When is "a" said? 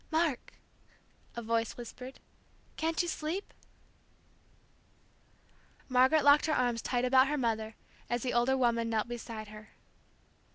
1.37-1.43